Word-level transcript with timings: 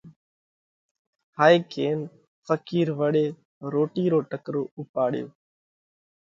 هائي 1.37 1.57
ڪينَ 1.73 1.97
ڦقِير 2.45 2.87
وۯي 2.99 3.25
روٽِي 3.73 4.05
رو 4.13 4.19
ٽڪرو 4.31 4.63
اُوپاڙيو 4.75 5.27